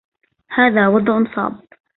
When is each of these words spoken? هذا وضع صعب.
هذا 0.49 0.87
وضع 0.89 1.23
صعب. 1.35 1.61